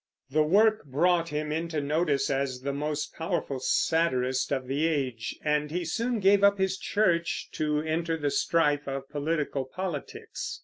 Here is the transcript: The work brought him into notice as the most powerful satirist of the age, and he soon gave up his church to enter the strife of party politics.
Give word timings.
The 0.31 0.41
work 0.41 0.83
brought 0.85 1.29
him 1.29 1.51
into 1.51 1.79
notice 1.79 2.31
as 2.31 2.61
the 2.61 2.73
most 2.73 3.13
powerful 3.13 3.59
satirist 3.59 4.51
of 4.51 4.65
the 4.65 4.87
age, 4.87 5.37
and 5.43 5.69
he 5.69 5.85
soon 5.85 6.19
gave 6.19 6.43
up 6.43 6.57
his 6.57 6.79
church 6.79 7.49
to 7.51 7.83
enter 7.83 8.17
the 8.17 8.31
strife 8.31 8.87
of 8.87 9.07
party 9.11 9.43
politics. 9.45 10.59